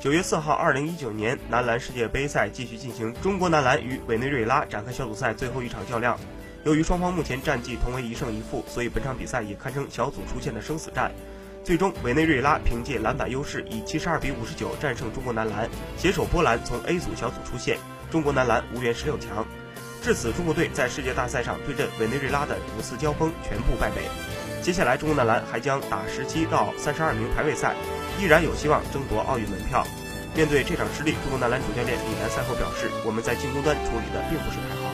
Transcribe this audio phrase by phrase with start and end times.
[0.00, 6.18] 九月四号，二零一九年男篮世界杯赛继续进行，中国男篮与委内瑞拉展开小组赛最后一场较量。
[6.64, 11.12] 由于双方目前战绩同为一胜一负，所以本场比赛也堪称小组出现的生死战。
[11.62, 15.68] 最终，委内瑞拉凭借篮板优势，以七十二比五十九战胜中国男篮，
[15.98, 17.76] 携手波兰从 A 组小组出线。
[18.10, 19.46] 中国男篮无缘十六强。
[20.00, 24.00] 至此，中国队在世界大赛上对阵委内瑞拉的五次交锋全部败北。
[24.62, 27.74] 接下来，中国男篮还将打十七到三十二名排位赛。
[28.18, 29.86] 依然有希望争夺奥运门票。
[30.34, 34.89] 面对这场失利，中国男篮主教练李楠赛后表示：“我们在进攻端处理的并不是太好。”